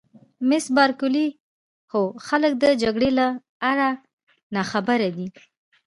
[0.49, 1.27] مس بارکلي:
[1.91, 3.27] هو خلک د جګړې له
[3.71, 3.89] آره
[4.55, 5.27] ناخبره دي.